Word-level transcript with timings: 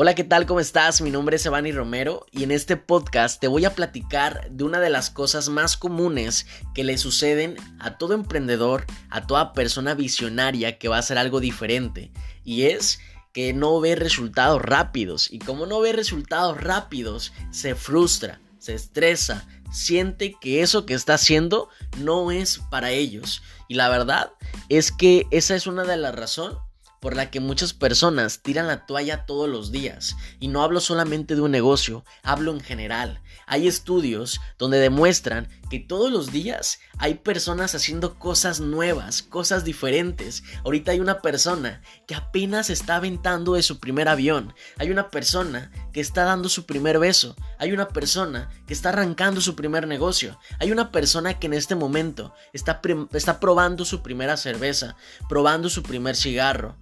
Hola, 0.00 0.14
¿qué 0.14 0.22
tal? 0.22 0.46
¿Cómo 0.46 0.60
estás? 0.60 1.00
Mi 1.00 1.10
nombre 1.10 1.34
es 1.34 1.46
Evani 1.46 1.72
Romero 1.72 2.24
y 2.30 2.44
en 2.44 2.52
este 2.52 2.76
podcast 2.76 3.40
te 3.40 3.48
voy 3.48 3.64
a 3.64 3.74
platicar 3.74 4.48
de 4.48 4.62
una 4.62 4.78
de 4.78 4.90
las 4.90 5.10
cosas 5.10 5.48
más 5.48 5.76
comunes 5.76 6.46
que 6.72 6.84
le 6.84 6.96
suceden 6.98 7.56
a 7.80 7.98
todo 7.98 8.14
emprendedor, 8.14 8.86
a 9.10 9.26
toda 9.26 9.52
persona 9.52 9.94
visionaria 9.94 10.78
que 10.78 10.86
va 10.86 10.94
a 10.94 10.98
hacer 11.00 11.18
algo 11.18 11.40
diferente 11.40 12.12
y 12.44 12.66
es 12.66 13.00
que 13.32 13.52
no 13.52 13.80
ve 13.80 13.96
resultados 13.96 14.62
rápidos 14.62 15.32
y 15.32 15.40
como 15.40 15.66
no 15.66 15.80
ve 15.80 15.92
resultados 15.92 16.60
rápidos 16.60 17.32
se 17.50 17.74
frustra, 17.74 18.40
se 18.60 18.74
estresa, 18.74 19.48
siente 19.72 20.36
que 20.40 20.62
eso 20.62 20.86
que 20.86 20.94
está 20.94 21.14
haciendo 21.14 21.70
no 21.96 22.30
es 22.30 22.60
para 22.70 22.92
ellos 22.92 23.42
y 23.66 23.74
la 23.74 23.88
verdad 23.88 24.30
es 24.68 24.92
que 24.92 25.26
esa 25.32 25.56
es 25.56 25.66
una 25.66 25.82
de 25.82 25.96
las 25.96 26.14
razones 26.14 26.67
por 27.00 27.14
la 27.16 27.30
que 27.30 27.40
muchas 27.40 27.72
personas 27.72 28.40
tiran 28.42 28.66
la 28.66 28.86
toalla 28.86 29.26
todos 29.26 29.48
los 29.48 29.70
días. 29.70 30.16
Y 30.40 30.48
no 30.48 30.62
hablo 30.62 30.80
solamente 30.80 31.34
de 31.34 31.40
un 31.40 31.50
negocio, 31.50 32.04
hablo 32.22 32.52
en 32.52 32.60
general. 32.60 33.20
Hay 33.46 33.66
estudios 33.66 34.40
donde 34.58 34.78
demuestran 34.78 35.48
que 35.70 35.78
todos 35.78 36.10
los 36.10 36.32
días 36.32 36.80
hay 36.98 37.14
personas 37.14 37.74
haciendo 37.74 38.18
cosas 38.18 38.60
nuevas, 38.60 39.22
cosas 39.22 39.64
diferentes. 39.64 40.42
Ahorita 40.64 40.92
hay 40.92 41.00
una 41.00 41.20
persona 41.20 41.82
que 42.06 42.14
apenas 42.14 42.70
está 42.70 42.96
aventando 42.96 43.54
de 43.54 43.62
su 43.62 43.78
primer 43.78 44.08
avión. 44.08 44.54
Hay 44.78 44.90
una 44.90 45.10
persona 45.10 45.70
que 45.92 46.00
está 46.00 46.24
dando 46.24 46.48
su 46.48 46.66
primer 46.66 46.98
beso. 46.98 47.36
Hay 47.58 47.72
una 47.72 47.88
persona 47.88 48.50
que 48.66 48.74
está 48.74 48.90
arrancando 48.90 49.40
su 49.40 49.54
primer 49.54 49.86
negocio. 49.86 50.38
Hay 50.58 50.72
una 50.72 50.90
persona 50.90 51.38
que 51.38 51.46
en 51.46 51.54
este 51.54 51.74
momento 51.74 52.34
está, 52.52 52.80
está 53.12 53.40
probando 53.40 53.84
su 53.84 54.02
primera 54.02 54.36
cerveza, 54.36 54.96
probando 55.28 55.68
su 55.70 55.82
primer 55.82 56.16
cigarro 56.16 56.76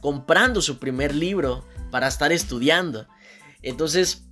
comprando 0.00 0.60
su 0.62 0.78
primer 0.78 1.14
libro 1.14 1.66
para 1.90 2.08
estar 2.08 2.32
estudiando. 2.32 3.06
Entonces, 3.62 4.24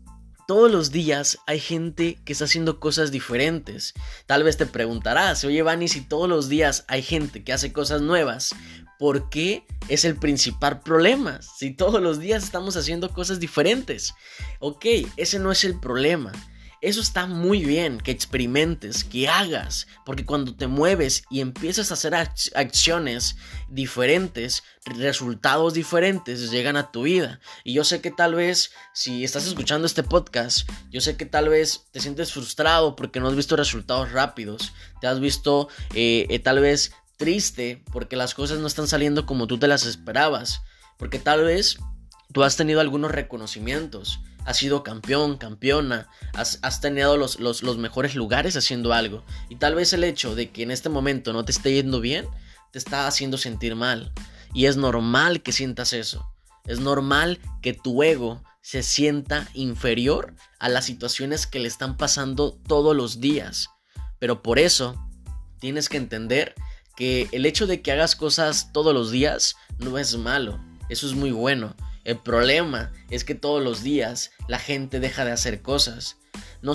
todos 0.50 0.70
los 0.72 0.90
días 0.90 1.38
hay 1.46 1.60
gente 1.60 2.18
que 2.24 2.32
está 2.32 2.46
haciendo 2.46 2.80
cosas 2.80 3.12
diferentes. 3.12 3.94
Tal 4.26 4.42
vez 4.42 4.56
te 4.56 4.66
preguntarás, 4.66 5.44
oye 5.44 5.62
Vani, 5.62 5.86
si 5.86 6.00
todos 6.00 6.28
los 6.28 6.48
días 6.48 6.84
hay 6.88 7.02
gente 7.02 7.44
que 7.44 7.52
hace 7.52 7.72
cosas 7.72 8.02
nuevas, 8.02 8.52
¿por 8.98 9.30
qué 9.30 9.64
es 9.88 10.04
el 10.04 10.16
principal 10.16 10.80
problema? 10.80 11.40
Si 11.40 11.72
todos 11.72 12.02
los 12.02 12.18
días 12.18 12.42
estamos 12.42 12.76
haciendo 12.76 13.10
cosas 13.10 13.38
diferentes. 13.38 14.14
Ok, 14.58 14.86
ese 15.16 15.38
no 15.38 15.52
es 15.52 15.62
el 15.62 15.78
problema. 15.78 16.32
Eso 16.82 17.02
está 17.02 17.26
muy 17.26 17.62
bien, 17.62 17.98
que 17.98 18.10
experimentes, 18.10 19.04
que 19.04 19.28
hagas, 19.28 19.86
porque 20.06 20.24
cuando 20.24 20.54
te 20.54 20.66
mueves 20.66 21.24
y 21.28 21.40
empiezas 21.40 21.90
a 21.90 21.94
hacer 21.94 22.14
acciones 22.14 23.36
diferentes, 23.68 24.62
resultados 24.86 25.74
diferentes 25.74 26.50
llegan 26.50 26.78
a 26.78 26.90
tu 26.90 27.02
vida. 27.02 27.38
Y 27.64 27.74
yo 27.74 27.84
sé 27.84 28.00
que 28.00 28.10
tal 28.10 28.34
vez, 28.34 28.70
si 28.94 29.24
estás 29.24 29.46
escuchando 29.46 29.86
este 29.86 30.02
podcast, 30.02 30.66
yo 30.90 31.02
sé 31.02 31.18
que 31.18 31.26
tal 31.26 31.50
vez 31.50 31.86
te 31.90 32.00
sientes 32.00 32.32
frustrado 32.32 32.96
porque 32.96 33.20
no 33.20 33.28
has 33.28 33.36
visto 33.36 33.56
resultados 33.56 34.12
rápidos, 34.12 34.72
te 35.02 35.06
has 35.06 35.20
visto 35.20 35.68
eh, 35.94 36.26
eh, 36.30 36.38
tal 36.38 36.60
vez 36.60 36.92
triste 37.18 37.84
porque 37.92 38.16
las 38.16 38.34
cosas 38.34 38.58
no 38.58 38.66
están 38.66 38.88
saliendo 38.88 39.26
como 39.26 39.46
tú 39.46 39.58
te 39.58 39.68
las 39.68 39.84
esperabas, 39.84 40.62
porque 40.96 41.18
tal 41.18 41.44
vez 41.44 41.78
tú 42.32 42.42
has 42.42 42.56
tenido 42.56 42.80
algunos 42.80 43.10
reconocimientos 43.10 44.20
has 44.44 44.56
sido 44.56 44.82
campeón, 44.82 45.36
campeona, 45.36 46.08
has, 46.34 46.80
tenido 46.80 47.16
los, 47.16 47.40
los, 47.40 47.78
mejores 47.78 48.14
lugares 48.14 48.56
haciendo 48.56 48.92
algo. 48.92 49.24
Y 49.48 49.56
tal 49.56 49.74
vez 49.74 49.92
el 49.92 50.04
hecho 50.04 50.34
de 50.34 50.50
que 50.50 50.62
en 50.62 50.70
este 50.70 50.88
momento 50.88 51.32
no 51.32 51.44
te 51.44 51.52
esté 51.52 51.74
yendo 51.74 52.00
bien, 52.00 52.26
te 52.72 52.78
está 52.78 53.06
haciendo 53.06 53.38
sentir 53.38 53.74
mal. 53.76 54.12
Y 54.52 54.66
es 54.66 54.76
normal 54.76 55.42
que 55.42 55.52
sientas 55.52 55.92
eso. 55.92 56.32
Es 56.66 56.80
normal 56.80 57.40
que 57.62 57.72
tu 57.72 58.02
ego 58.02 58.42
se 58.62 58.82
sienta 58.82 59.48
inferior 59.54 60.34
a 60.58 60.68
las 60.68 60.84
situaciones 60.84 61.46
que 61.46 61.60
le 61.60 61.68
están 61.68 61.96
pasando 61.96 62.58
todos 62.66 62.96
los 62.96 63.20
días. 63.20 63.68
Pero 64.18 64.42
por 64.42 64.58
eso 64.58 65.00
tienes 65.60 65.88
que 65.88 65.96
entender 65.96 66.54
que 66.96 67.28
el 67.32 67.46
hecho 67.46 67.66
de 67.66 67.80
que 67.80 67.92
hagas 67.92 68.16
cosas 68.16 68.72
todos 68.72 68.92
los 68.92 69.10
días 69.10 69.56
no 69.78 69.98
es 69.98 70.16
malo. 70.16 70.60
Eso 70.88 71.06
es 71.06 71.14
muy 71.14 71.30
bueno. 71.30 71.74
El 72.10 72.18
problema 72.18 72.90
es 73.08 73.22
que 73.22 73.36
todos 73.36 73.62
los 73.62 73.84
días 73.84 74.32
la 74.48 74.58
gente 74.58 74.98
deja 74.98 75.24
de 75.24 75.30
hacer 75.30 75.62
cosas. 75.62 76.16
No, 76.60 76.72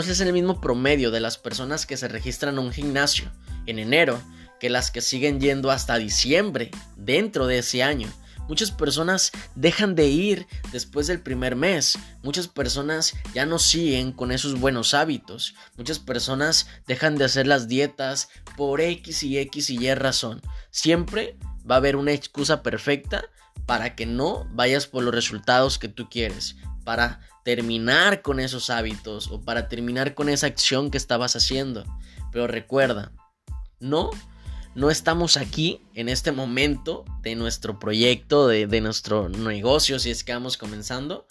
es 0.00 0.20
el 0.20 0.32
mismo 0.32 0.60
promedio 0.60 1.12
de 1.12 1.20
las 1.20 1.38
personas 1.38 1.86
que 1.86 1.96
se 1.96 2.08
registran 2.08 2.58
a 2.58 2.60
un 2.60 2.72
gimnasio 2.72 3.30
en 3.66 3.78
enero 3.78 4.20
que 4.58 4.68
las 4.68 4.90
que 4.90 5.02
siguen 5.02 5.38
yendo 5.38 5.70
hasta 5.70 5.98
diciembre 5.98 6.72
dentro 6.96 7.46
de 7.46 7.58
ese 7.58 7.84
año. 7.84 8.12
Muchas 8.48 8.72
personas 8.72 9.30
dejan 9.54 9.94
de 9.94 10.08
ir 10.08 10.48
después 10.72 11.06
del 11.06 11.20
primer 11.20 11.54
mes. 11.54 11.96
Muchas 12.24 12.48
personas 12.48 13.14
ya 13.34 13.46
no 13.46 13.60
siguen 13.60 14.10
con 14.10 14.32
esos 14.32 14.58
buenos 14.58 14.94
hábitos. 14.94 15.54
Muchas 15.76 16.00
personas 16.00 16.66
dejan 16.88 17.14
de 17.14 17.26
hacer 17.26 17.46
las 17.46 17.68
dietas 17.68 18.30
por 18.56 18.80
X 18.80 19.22
y 19.22 19.38
X 19.38 19.70
y 19.70 19.86
Y 19.86 19.94
razón. 19.94 20.42
Siempre 20.72 21.36
va 21.68 21.76
a 21.76 21.78
haber 21.78 21.96
una 21.96 22.12
excusa 22.12 22.62
perfecta 22.62 23.24
para 23.66 23.94
que 23.94 24.06
no 24.06 24.46
vayas 24.52 24.86
por 24.86 25.02
los 25.02 25.14
resultados 25.14 25.78
que 25.78 25.88
tú 25.88 26.08
quieres, 26.08 26.56
para 26.84 27.20
terminar 27.44 28.22
con 28.22 28.40
esos 28.40 28.70
hábitos 28.70 29.28
o 29.30 29.40
para 29.40 29.68
terminar 29.68 30.14
con 30.14 30.28
esa 30.28 30.46
acción 30.46 30.90
que 30.90 30.98
estabas 30.98 31.36
haciendo. 31.36 31.84
Pero 32.32 32.46
recuerda, 32.46 33.12
no, 33.80 34.10
no 34.74 34.90
estamos 34.90 35.36
aquí 35.36 35.82
en 35.94 36.08
este 36.08 36.32
momento 36.32 37.04
de 37.22 37.34
nuestro 37.34 37.78
proyecto, 37.78 38.46
de, 38.48 38.66
de 38.66 38.80
nuestro 38.80 39.28
negocio, 39.28 39.98
si 39.98 40.10
es 40.10 40.22
que 40.22 40.32
vamos 40.32 40.56
comenzando, 40.56 41.26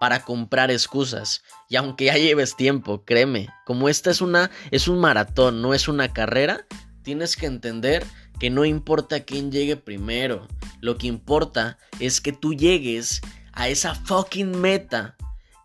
para 0.00 0.24
comprar 0.24 0.70
excusas. 0.70 1.42
Y 1.68 1.76
aunque 1.76 2.06
ya 2.06 2.14
lleves 2.14 2.56
tiempo, 2.56 3.04
créeme, 3.04 3.48
como 3.66 3.88
esta 3.88 4.10
es 4.10 4.20
una 4.20 4.50
es 4.70 4.88
un 4.88 4.98
maratón, 4.98 5.60
no 5.60 5.74
es 5.74 5.88
una 5.88 6.12
carrera, 6.12 6.66
tienes 7.02 7.36
que 7.36 7.46
entender 7.46 8.04
que 8.40 8.50
no 8.50 8.64
importa 8.64 9.20
quién 9.20 9.52
llegue 9.52 9.76
primero, 9.76 10.48
lo 10.80 10.96
que 10.96 11.06
importa 11.06 11.78
es 12.00 12.20
que 12.22 12.32
tú 12.32 12.54
llegues 12.54 13.20
a 13.52 13.68
esa 13.68 13.94
fucking 13.94 14.58
meta 14.58 15.16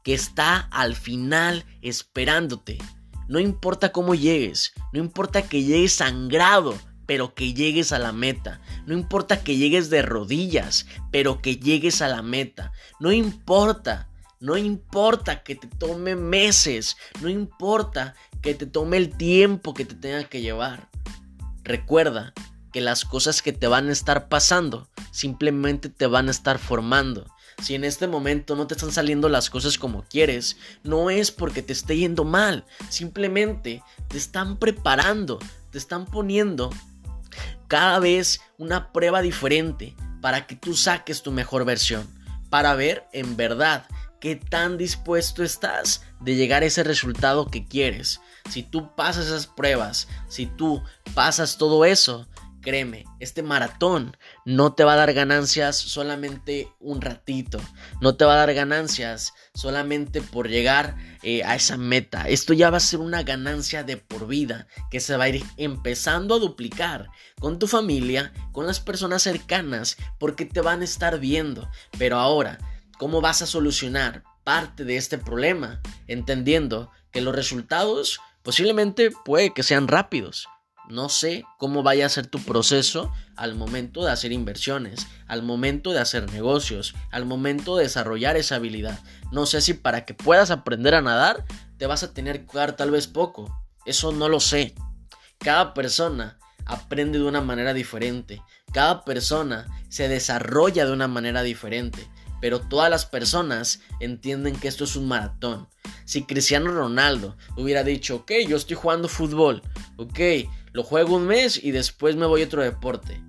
que 0.03 0.13
está 0.13 0.57
al 0.57 0.95
final 0.95 1.65
esperándote. 1.81 2.77
No 3.29 3.39
importa 3.39 3.93
cómo 3.93 4.13
llegues, 4.13 4.73
no 4.91 4.99
importa 4.99 5.47
que 5.47 5.63
llegues 5.63 5.93
sangrado, 5.93 6.77
pero 7.05 7.33
que 7.33 7.53
llegues 7.53 7.93
a 7.93 7.97
la 7.97 8.11
meta. 8.11 8.59
No 8.85 8.93
importa 8.93 9.41
que 9.41 9.55
llegues 9.55 9.89
de 9.89 10.01
rodillas, 10.01 10.85
pero 11.11 11.41
que 11.41 11.55
llegues 11.55 12.01
a 12.01 12.09
la 12.09 12.21
meta. 12.21 12.73
No 12.99 13.13
importa, 13.13 14.09
no 14.41 14.57
importa 14.57 15.43
que 15.43 15.55
te 15.55 15.67
tome 15.67 16.17
meses, 16.17 16.97
no 17.21 17.29
importa 17.29 18.15
que 18.41 18.53
te 18.53 18.65
tome 18.65 18.97
el 18.97 19.15
tiempo 19.15 19.73
que 19.73 19.85
te 19.85 19.95
tenga 19.95 20.25
que 20.25 20.41
llevar. 20.41 20.89
Recuerda 21.63 22.33
que 22.75 22.81
las 22.81 23.05
cosas 23.05 23.41
que 23.41 23.53
te 23.53 23.67
van 23.67 23.87
a 23.87 23.93
estar 23.93 24.27
pasando 24.27 24.89
simplemente 25.11 25.87
te 25.87 26.07
van 26.07 26.27
a 26.27 26.31
estar 26.31 26.59
formando. 26.59 27.25
Si 27.63 27.73
en 27.73 27.85
este 27.85 28.05
momento 28.05 28.57
no 28.57 28.67
te 28.67 28.73
están 28.73 28.91
saliendo 28.91 29.29
las 29.29 29.49
cosas 29.49 29.77
como 29.77 30.03
quieres, 30.03 30.57
no 30.83 31.09
es 31.09 31.31
porque 31.31 31.61
te 31.61 31.71
esté 31.71 31.95
yendo 31.95 32.25
mal, 32.25 32.65
simplemente 32.89 33.81
te 34.09 34.17
están 34.17 34.57
preparando, 34.57 35.39
te 35.71 35.77
están 35.77 36.05
poniendo 36.05 36.69
cada 37.69 37.99
vez 37.99 38.41
una 38.57 38.91
prueba 38.91 39.21
diferente 39.21 39.95
para 40.19 40.45
que 40.45 40.57
tú 40.57 40.75
saques 40.75 41.23
tu 41.23 41.31
mejor 41.31 41.63
versión, 41.63 42.05
para 42.49 42.75
ver 42.75 43.05
en 43.13 43.37
verdad 43.37 43.87
qué 44.19 44.35
tan 44.35 44.77
dispuesto 44.77 45.45
estás 45.45 46.03
de 46.19 46.35
llegar 46.35 46.61
a 46.61 46.65
ese 46.65 46.83
resultado 46.83 47.49
que 47.49 47.65
quieres. 47.65 48.19
Si 48.49 48.63
tú 48.63 48.93
pasas 48.97 49.27
esas 49.27 49.47
pruebas, 49.47 50.09
si 50.27 50.45
tú 50.45 50.83
pasas 51.13 51.57
todo 51.57 51.85
eso, 51.85 52.27
Créeme, 52.65 53.05
este 53.19 53.43
maratón 53.43 54.17
no 54.43 54.73
te 54.73 54.83
va 54.83 54.93
a 54.93 54.95
dar 54.95 55.13
ganancias 55.13 55.77
solamente 55.77 56.67
un 56.79 56.99
ratito, 56.99 57.59
no 58.01 58.15
te 58.15 58.25
va 58.25 58.33
a 58.33 58.37
dar 58.37 58.55
ganancias 58.55 59.35
solamente 59.53 60.23
por 60.23 60.49
llegar 60.49 60.97
eh, 61.21 61.43
a 61.43 61.53
esa 61.53 61.77
meta. 61.77 62.27
Esto 62.27 62.53
ya 62.53 62.71
va 62.71 62.77
a 62.77 62.79
ser 62.79 63.01
una 63.01 63.21
ganancia 63.21 63.83
de 63.83 63.97
por 63.97 64.25
vida 64.25 64.65
que 64.89 64.99
se 64.99 65.15
va 65.15 65.25
a 65.25 65.29
ir 65.29 65.43
empezando 65.57 66.33
a 66.33 66.39
duplicar 66.39 67.09
con 67.39 67.59
tu 67.59 67.67
familia, 67.67 68.33
con 68.51 68.65
las 68.65 68.79
personas 68.79 69.21
cercanas, 69.21 69.95
porque 70.17 70.45
te 70.45 70.61
van 70.61 70.81
a 70.81 70.85
estar 70.85 71.19
viendo. 71.19 71.69
Pero 71.99 72.17
ahora, 72.17 72.57
¿cómo 72.97 73.21
vas 73.21 73.43
a 73.43 73.45
solucionar 73.45 74.23
parte 74.43 74.85
de 74.85 74.97
este 74.97 75.19
problema? 75.19 75.81
Entendiendo 76.07 76.89
que 77.11 77.21
los 77.21 77.35
resultados 77.35 78.19
posiblemente 78.41 79.11
puede 79.23 79.53
que 79.53 79.61
sean 79.61 79.87
rápidos 79.87 80.47
no 80.89 81.09
sé 81.09 81.45
cómo 81.57 81.83
vaya 81.83 82.05
a 82.05 82.09
ser 82.09 82.27
tu 82.27 82.39
proceso 82.39 83.11
al 83.35 83.55
momento 83.55 84.03
de 84.05 84.11
hacer 84.11 84.31
inversiones, 84.31 85.07
al 85.27 85.41
momento 85.41 85.91
de 85.91 85.99
hacer 85.99 86.31
negocios, 86.31 86.93
al 87.11 87.25
momento 87.25 87.77
de 87.77 87.83
desarrollar 87.83 88.37
esa 88.37 88.55
habilidad. 88.55 88.99
No 89.31 89.45
sé 89.45 89.61
si 89.61 89.73
para 89.73 90.05
que 90.05 90.13
puedas 90.13 90.51
aprender 90.51 90.95
a 90.95 91.01
nadar 91.01 91.45
te 91.77 91.87
vas 91.87 92.03
a 92.03 92.13
tener 92.13 92.45
que 92.45 92.57
dar 92.57 92.75
tal 92.75 92.91
vez 92.91 93.07
poco. 93.07 93.53
Eso 93.85 94.11
no 94.11 94.29
lo 94.29 94.39
sé. 94.39 94.75
Cada 95.39 95.73
persona 95.73 96.37
aprende 96.65 97.19
de 97.19 97.25
una 97.25 97.41
manera 97.41 97.73
diferente. 97.73 98.41
Cada 98.73 99.03
persona 99.03 99.67
se 99.89 100.07
desarrolla 100.07 100.85
de 100.85 100.91
una 100.91 101.07
manera 101.07 101.43
diferente. 101.43 102.07
pero 102.41 102.59
todas 102.59 102.91
las 102.91 103.07
personas 103.07 103.79
entienden 103.99 104.55
que 104.55 104.67
esto 104.67 104.83
es 104.83 104.95
un 104.95 105.07
maratón. 105.07 105.67
Si 106.05 106.25
Cristiano 106.25 106.71
Ronaldo 106.71 107.35
hubiera 107.57 107.83
dicho, 107.83 108.17
ok, 108.17 108.31
yo 108.47 108.57
estoy 108.57 108.75
jugando 108.75 109.07
fútbol, 109.07 109.63
ok, 109.97 110.19
lo 110.75 110.83
juego 110.83 111.15
un 111.15 111.25
mes 111.25 111.63
y 111.63 111.71
después 111.71 112.17
me 112.17 112.25
voy 112.25 112.41
a 112.41 112.45
otro 112.47 112.61
deporte. 112.61 113.23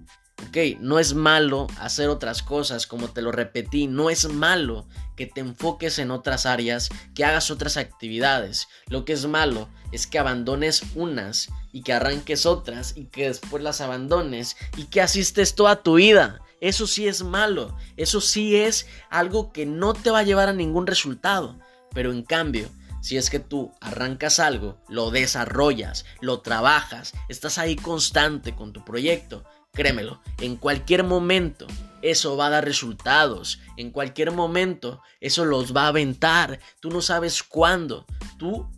Ok, 0.49 0.81
no 0.81 0.99
es 0.99 1.15
malo 1.15 1.69
hacer 1.79 2.09
otras 2.09 2.43
cosas, 2.43 2.89
como 2.89 3.09
te 3.09 3.23
lo 3.23 3.31
repetí, 3.31 3.87
no 3.87 4.11
es 4.11 4.29
malo 4.29 4.89
que 5.15 5.27
te 5.27 5.43
enfoques 5.43 6.01
en 6.01 6.11
otras 6.11 6.45
áreas, 6.45 6.89
que 7.15 7.25
hagas 7.25 7.53
otras 7.53 7.77
actividades. 7.77 8.67
Lo 8.89 9.05
que 9.05 9.13
es 9.13 9.27
malo 9.27 9.69
es 9.93 10.09
que 10.09 10.19
abandones 10.19 10.83
unas 10.97 11.49
y 11.71 11.85
que 11.85 11.93
arranques 11.93 12.47
otras 12.47 12.97
y 12.97 13.05
que 13.05 13.29
después 13.29 13.63
las 13.63 13.81
abandones 13.81 14.57
y 14.77 14.87
que 14.87 15.01
asistes 15.01 15.55
toda 15.55 15.85
tu 15.85 15.95
vida. 15.95 16.41
Eso 16.61 16.89
sí 16.89 17.07
es 17.07 17.23
malo, 17.23 17.77
eso 17.97 18.21
sí 18.21 18.57
es 18.57 18.89
algo 19.09 19.53
que 19.53 19.67
no 19.67 19.95
te 19.95 20.11
va 20.11 20.19
a 20.19 20.25
llevar 20.25 20.49
a 20.49 20.53
ningún 20.53 20.89
resultado. 20.89 21.57
Pero 21.95 22.11
en 22.11 22.25
cambio, 22.25 22.69
si 23.07 23.17
es 23.17 23.31
que 23.31 23.39
tú 23.39 23.73
arrancas 23.81 24.41
algo, 24.41 24.83
lo 24.89 25.13
desarrollas, 25.13 26.05
lo 26.21 26.41
trabajas, 26.41 27.13
estás 27.29 27.57
ahí 27.57 27.77
constante 27.77 28.57
con 28.57 28.73
tu 28.73 28.85
proyecto, 28.85 29.45
créemelo, 29.73 30.21
en 30.41 30.57
cualquier 30.57 31.05
momento 31.05 31.69
eso 32.03 32.37
va 32.37 32.49
a 32.49 32.51
dar 32.51 32.65
resultados, 32.65 33.61
en 33.77 33.93
cualquier 33.93 34.33
momento 34.33 35.03
eso 35.21 35.45
los 35.45 35.73
va 35.73 35.85
a 35.85 35.89
aventar, 35.89 36.59
tú 36.81 36.91
no 36.91 37.01
sabes 37.01 37.45
cuándo, 37.45 38.07
tú 38.41 38.69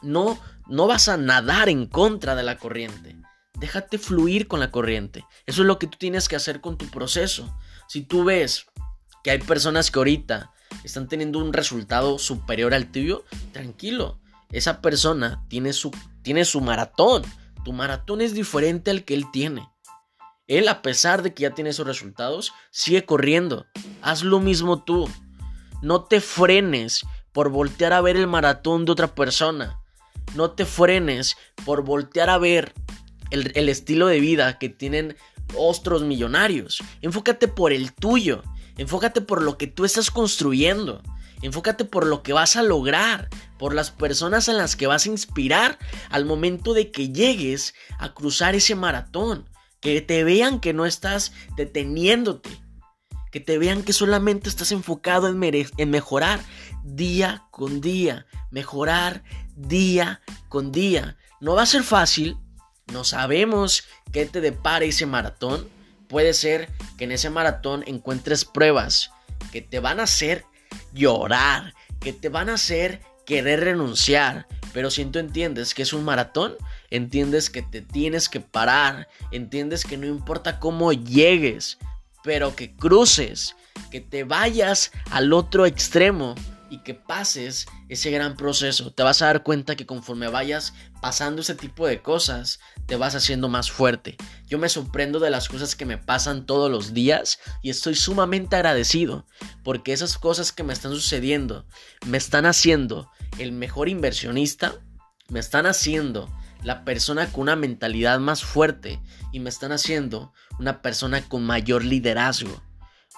no, 0.00 0.38
no 0.68 0.86
vas 0.86 1.08
a 1.08 1.16
nadar 1.16 1.68
en 1.68 1.86
contra 1.86 2.36
de 2.36 2.44
la 2.44 2.58
corriente. 2.58 3.16
Déjate 3.58 3.98
fluir 3.98 4.46
con 4.46 4.60
la 4.60 4.70
corriente. 4.70 5.24
Eso 5.44 5.62
es 5.62 5.66
lo 5.66 5.80
que 5.80 5.88
tú 5.88 5.98
tienes 5.98 6.28
que 6.28 6.36
hacer 6.36 6.60
con 6.60 6.78
tu 6.78 6.88
proceso. 6.88 7.58
Si 7.88 8.02
tú 8.02 8.22
ves 8.22 8.66
que 9.24 9.32
hay 9.32 9.38
personas 9.38 9.90
que 9.90 9.98
ahorita 9.98 10.52
están 10.84 11.08
teniendo 11.08 11.38
un 11.38 11.52
resultado 11.52 12.18
superior 12.18 12.74
al 12.74 12.90
tuyo, 12.90 13.24
tranquilo. 13.52 14.20
Esa 14.50 14.80
persona 14.80 15.44
tiene 15.48 15.72
su, 15.72 15.90
tiene 16.22 16.44
su 16.44 16.60
maratón. 16.60 17.22
Tu 17.64 17.72
maratón 17.72 18.20
es 18.20 18.34
diferente 18.34 18.90
al 18.90 19.04
que 19.04 19.14
él 19.14 19.26
tiene. 19.32 19.68
Él, 20.46 20.68
a 20.68 20.82
pesar 20.82 21.22
de 21.22 21.32
que 21.32 21.44
ya 21.44 21.54
tiene 21.54 21.70
esos 21.70 21.86
resultados, 21.86 22.52
sigue 22.70 23.04
corriendo. 23.04 23.66
Haz 24.02 24.22
lo 24.22 24.40
mismo 24.40 24.82
tú. 24.82 25.08
No 25.80 26.04
te 26.04 26.20
frenes 26.20 27.06
por 27.32 27.48
voltear 27.48 27.92
a 27.92 28.00
ver 28.00 28.16
el 28.16 28.26
maratón 28.26 28.84
de 28.84 28.92
otra 28.92 29.14
persona. 29.14 29.80
No 30.34 30.50
te 30.50 30.64
frenes 30.64 31.36
por 31.64 31.84
voltear 31.84 32.30
a 32.30 32.38
ver 32.38 32.74
el, 33.30 33.68
estilo 33.68 34.06
de 34.06 34.20
vida 34.20 34.58
que 34.58 34.68
tienen 34.68 35.16
otros 35.56 36.02
millonarios. 36.02 36.82
Enfócate 37.00 37.48
por 37.48 37.72
el 37.72 37.92
tuyo. 37.92 38.42
Enfócate 38.76 39.20
por 39.20 39.42
lo 39.42 39.58
que 39.58 39.66
tú 39.66 39.84
estás 39.84 40.10
construyendo. 40.10 41.02
Enfócate 41.42 41.84
por 41.84 42.06
lo 42.06 42.22
que 42.22 42.32
vas 42.32 42.56
a 42.56 42.62
lograr, 42.62 43.28
por 43.58 43.74
las 43.74 43.90
personas 43.90 44.48
en 44.48 44.56
las 44.56 44.76
que 44.76 44.86
vas 44.86 45.06
a 45.06 45.10
inspirar 45.10 45.78
al 46.08 46.24
momento 46.24 46.72
de 46.72 46.90
que 46.90 47.10
llegues 47.10 47.74
a 47.98 48.14
cruzar 48.14 48.54
ese 48.54 48.74
maratón. 48.74 49.48
Que 49.80 50.00
te 50.00 50.22
vean 50.22 50.60
que 50.60 50.72
no 50.72 50.86
estás 50.86 51.32
deteniéndote. 51.56 52.50
Que 53.32 53.40
te 53.40 53.58
vean 53.58 53.82
que 53.82 53.92
solamente 53.92 54.48
estás 54.48 54.70
enfocado 54.70 55.26
en, 55.28 55.42
en 55.76 55.90
mejorar 55.90 56.40
día 56.84 57.46
con 57.50 57.80
día. 57.80 58.26
Mejorar 58.50 59.24
día 59.56 60.20
con 60.48 60.70
día. 60.70 61.16
No 61.40 61.54
va 61.54 61.62
a 61.62 61.66
ser 61.66 61.82
fácil, 61.82 62.36
no 62.92 63.04
sabemos 63.04 63.84
qué 64.12 64.26
te 64.26 64.40
depara 64.40 64.84
ese 64.84 65.06
maratón. 65.06 65.68
Puede 66.12 66.34
ser 66.34 66.68
que 66.98 67.04
en 67.04 67.12
ese 67.12 67.30
maratón 67.30 67.84
encuentres 67.86 68.44
pruebas 68.44 69.12
que 69.50 69.62
te 69.62 69.80
van 69.80 69.98
a 69.98 70.02
hacer 70.02 70.44
llorar, 70.92 71.72
que 72.00 72.12
te 72.12 72.28
van 72.28 72.50
a 72.50 72.54
hacer 72.54 73.00
querer 73.24 73.60
renunciar. 73.60 74.46
Pero 74.74 74.90
si 74.90 75.06
tú 75.06 75.18
entiendes 75.18 75.72
que 75.72 75.80
es 75.80 75.94
un 75.94 76.04
maratón, 76.04 76.54
entiendes 76.90 77.48
que 77.48 77.62
te 77.62 77.80
tienes 77.80 78.28
que 78.28 78.40
parar, 78.40 79.08
entiendes 79.30 79.86
que 79.86 79.96
no 79.96 80.06
importa 80.06 80.60
cómo 80.60 80.92
llegues, 80.92 81.78
pero 82.22 82.54
que 82.54 82.76
cruces, 82.76 83.56
que 83.90 84.02
te 84.02 84.24
vayas 84.24 84.92
al 85.10 85.32
otro 85.32 85.64
extremo 85.64 86.34
y 86.72 86.78
que 86.78 86.94
pases 86.94 87.66
ese 87.90 88.10
gran 88.10 88.34
proceso. 88.34 88.94
Te 88.94 89.02
vas 89.02 89.20
a 89.20 89.26
dar 89.26 89.42
cuenta 89.42 89.76
que 89.76 89.84
conforme 89.84 90.28
vayas 90.28 90.72
pasando 91.02 91.42
ese 91.42 91.54
tipo 91.54 91.86
de 91.86 92.00
cosas, 92.00 92.60
te 92.86 92.96
vas 92.96 93.14
haciendo 93.14 93.50
más 93.50 93.70
fuerte. 93.70 94.16
Yo 94.46 94.58
me 94.58 94.70
sorprendo 94.70 95.20
de 95.20 95.28
las 95.28 95.50
cosas 95.50 95.76
que 95.76 95.84
me 95.84 95.98
pasan 95.98 96.46
todos 96.46 96.70
los 96.70 96.94
días 96.94 97.40
y 97.60 97.68
estoy 97.68 97.94
sumamente 97.94 98.56
agradecido 98.56 99.26
porque 99.62 99.92
esas 99.92 100.16
cosas 100.16 100.50
que 100.50 100.62
me 100.62 100.72
están 100.72 100.92
sucediendo 100.92 101.66
me 102.06 102.16
están 102.16 102.46
haciendo 102.46 103.10
el 103.38 103.52
mejor 103.52 103.90
inversionista, 103.90 104.74
me 105.28 105.40
están 105.40 105.66
haciendo 105.66 106.30
la 106.62 106.86
persona 106.86 107.30
con 107.30 107.42
una 107.42 107.56
mentalidad 107.56 108.18
más 108.18 108.44
fuerte 108.44 108.98
y 109.30 109.40
me 109.40 109.50
están 109.50 109.72
haciendo 109.72 110.32
una 110.58 110.80
persona 110.80 111.20
con 111.28 111.44
mayor 111.44 111.84
liderazgo, 111.84 112.62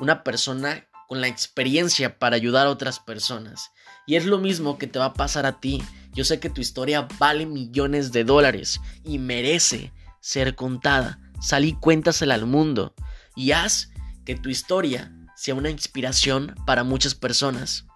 una 0.00 0.24
persona 0.24 0.88
la 1.20 1.28
experiencia 1.28 2.18
para 2.18 2.36
ayudar 2.36 2.66
a 2.66 2.70
otras 2.70 3.00
personas. 3.00 3.70
Y 4.06 4.16
es 4.16 4.26
lo 4.26 4.38
mismo 4.38 4.78
que 4.78 4.86
te 4.86 4.98
va 4.98 5.06
a 5.06 5.14
pasar 5.14 5.46
a 5.46 5.60
ti. 5.60 5.82
Yo 6.12 6.24
sé 6.24 6.40
que 6.40 6.50
tu 6.50 6.60
historia 6.60 7.08
vale 7.18 7.46
millones 7.46 8.12
de 8.12 8.24
dólares 8.24 8.80
y 9.04 9.18
merece 9.18 9.92
ser 10.20 10.54
contada. 10.54 11.20
Salí 11.40 11.74
cuéntasela 11.74 12.34
al 12.34 12.46
mundo 12.46 12.94
y 13.36 13.52
haz 13.52 13.90
que 14.24 14.34
tu 14.34 14.48
historia 14.48 15.12
sea 15.36 15.54
una 15.54 15.70
inspiración 15.70 16.54
para 16.66 16.84
muchas 16.84 17.14
personas. 17.14 17.86